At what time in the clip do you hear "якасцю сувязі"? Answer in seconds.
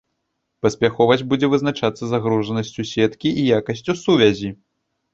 3.63-4.57